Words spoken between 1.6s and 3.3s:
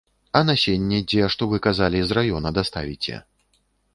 казалі, з раёна даставіце?